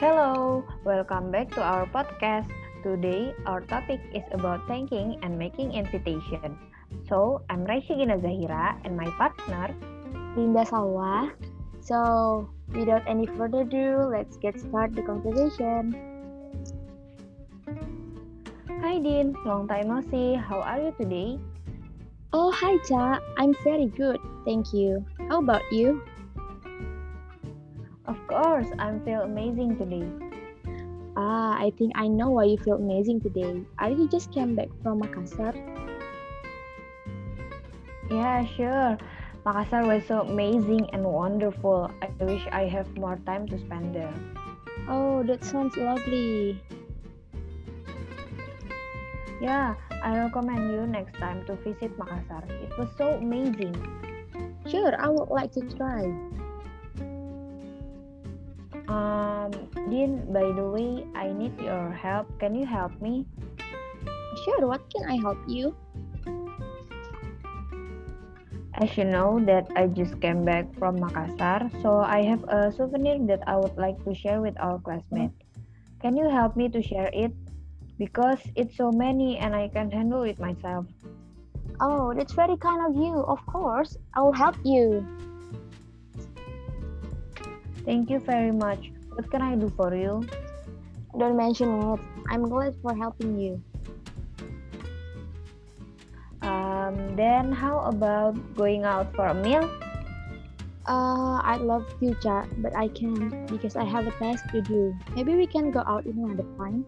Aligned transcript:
Hello, 0.00 0.64
welcome 0.88 1.28
back 1.28 1.52
to 1.52 1.60
our 1.60 1.84
podcast. 1.92 2.48
Today, 2.80 3.36
our 3.44 3.60
topic 3.60 4.00
is 4.16 4.24
about 4.32 4.64
thanking 4.64 5.20
and 5.20 5.36
making 5.36 5.76
invitation. 5.76 6.56
So, 7.04 7.44
I'm 7.52 7.68
Raisya 7.68 8.00
Ghina 8.00 8.16
Zahira 8.24 8.80
and 8.88 8.96
my 8.96 9.04
partner, 9.20 9.68
Adinda 10.32 10.64
Salwa. 10.64 11.28
So, 11.84 12.48
without 12.72 13.04
any 13.04 13.28
further 13.36 13.68
ado, 13.68 14.08
let's 14.08 14.40
get 14.40 14.56
started 14.56 14.96
the 14.96 15.04
conversation. 15.04 15.92
Hi 18.80 18.96
Din, 18.96 19.36
long 19.44 19.68
time 19.68 19.92
no 19.92 20.00
see. 20.08 20.40
How 20.40 20.64
are 20.64 20.80
you 20.88 20.96
today? 20.96 21.36
Oh, 22.32 22.48
hi, 22.48 22.80
Cha. 22.88 23.20
I'm 23.36 23.52
very 23.60 23.92
good. 23.92 24.16
Thank 24.48 24.72
you. 24.72 25.04
How 25.28 25.44
about 25.44 25.68
you? 25.68 26.00
Of 28.36 28.44
course, 28.44 28.68
I'm 28.78 29.00
feel 29.00 29.24
amazing 29.24 29.80
today. 29.80 30.04
Ah, 31.16 31.56
I 31.56 31.72
think 31.80 31.96
I 31.96 32.04
know 32.04 32.28
why 32.36 32.44
you 32.44 32.60
feel 32.60 32.76
amazing 32.76 33.24
today. 33.24 33.64
Are 33.80 33.88
you 33.88 34.12
just 34.12 34.28
came 34.28 34.52
back 34.52 34.68
from 34.82 35.00
Makassar? 35.00 35.56
Yeah, 38.12 38.44
sure. 38.44 39.00
Makassar 39.40 39.88
was 39.88 40.04
so 40.04 40.20
amazing 40.28 40.84
and 40.92 41.00
wonderful. 41.08 41.88
I 42.04 42.12
wish 42.20 42.44
I 42.52 42.68
have 42.68 42.84
more 43.00 43.16
time 43.24 43.48
to 43.48 43.56
spend 43.56 43.96
there. 43.96 44.12
Oh, 44.84 45.24
that 45.24 45.40
sounds 45.40 45.72
lovely. 45.80 46.60
Yeah, 49.40 49.80
I 50.04 50.12
recommend 50.12 50.76
you 50.76 50.84
next 50.84 51.16
time 51.16 51.40
to 51.48 51.56
visit 51.64 51.96
Makassar. 51.96 52.44
It 52.60 52.76
was 52.76 52.92
so 53.00 53.16
amazing. 53.16 53.72
Sure, 54.68 54.92
I 54.92 55.08
would 55.08 55.32
like 55.32 55.56
to 55.56 55.64
try. 55.72 56.04
Um, 58.96 59.52
Din, 59.92 60.24
by 60.32 60.48
the 60.56 60.64
way, 60.64 61.04
I 61.12 61.28
need 61.28 61.52
your 61.60 61.92
help. 61.92 62.32
Can 62.40 62.56
you 62.56 62.64
help 62.64 62.96
me? 63.04 63.28
Sure, 64.44 64.64
what 64.64 64.80
can 64.88 65.04
I 65.04 65.20
help 65.20 65.36
you? 65.44 65.76
As 68.80 68.96
you 68.96 69.04
know 69.04 69.40
that 69.44 69.68
I 69.76 69.88
just 69.88 70.20
came 70.20 70.44
back 70.44 70.68
from 70.80 70.96
Makassar, 70.96 71.68
so 71.80 72.00
I 72.00 72.24
have 72.24 72.44
a 72.48 72.72
souvenir 72.72 73.20
that 73.28 73.44
I 73.46 73.56
would 73.56 73.76
like 73.76 74.00
to 74.04 74.14
share 74.16 74.40
with 74.40 74.56
our 74.60 74.80
classmates. 74.80 75.36
Can 76.00 76.16
you 76.16 76.28
help 76.28 76.56
me 76.56 76.68
to 76.68 76.80
share 76.80 77.08
it? 77.12 77.32
Because 77.96 78.40
it's 78.56 78.76
so 78.76 78.92
many 78.92 79.36
and 79.36 79.56
I 79.56 79.68
can't 79.68 79.92
handle 79.92 80.24
it 80.24 80.40
myself. 80.40 80.84
Oh, 81.80 82.12
that's 82.16 82.32
very 82.32 82.56
kind 82.56 82.84
of 82.84 82.96
you. 82.96 83.24
Of 83.28 83.44
course, 83.44 83.96
I 84.16 84.20
will 84.20 84.36
help 84.36 84.56
you. 84.64 85.04
Thank 87.86 88.10
you 88.10 88.18
very 88.18 88.50
much. 88.50 88.90
What 89.14 89.30
can 89.30 89.40
I 89.40 89.54
do 89.54 89.70
for 89.78 89.94
you? 89.94 90.26
Don't 91.16 91.36
mention 91.38 91.70
it. 91.70 92.00
I'm 92.28 92.50
glad 92.50 92.74
for 92.82 92.94
helping 92.94 93.38
you. 93.38 93.62
Um, 96.42 97.16
then 97.16 97.52
how 97.52 97.78
about 97.86 98.34
going 98.56 98.84
out 98.84 99.14
for 99.14 99.26
a 99.26 99.34
meal? 99.34 99.70
Uh, 100.86 101.40
I'd 101.42 101.62
love 101.62 101.86
to 102.00 102.14
chat, 102.22 102.50
but 102.60 102.76
I 102.76 102.88
can't 102.88 103.46
because 103.46 103.74
I 103.74 103.84
have 103.84 104.06
a 104.06 104.14
task 104.18 104.50
to 104.50 104.60
do. 104.60 104.94
Maybe 105.14 105.34
we 105.34 105.46
can 105.46 105.70
go 105.70 105.82
out 105.86 106.06
in 106.06 106.18
another 106.18 106.46
time. 106.58 106.84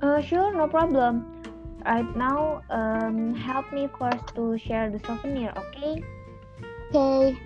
Uh, 0.00 0.20
sure, 0.20 0.52
no 0.54 0.68
problem. 0.68 1.24
Right 1.84 2.16
now, 2.16 2.62
um, 2.70 3.34
help 3.34 3.72
me 3.72 3.88
first 3.98 4.36
to 4.36 4.56
share 4.56 4.88
the 4.88 5.00
souvenir, 5.04 5.52
okay? 5.56 6.04
Okay, 6.88 7.36